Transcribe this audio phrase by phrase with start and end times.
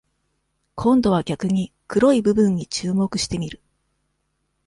[0.73, 3.61] 今度は逆に、黒い部分に注目してみる。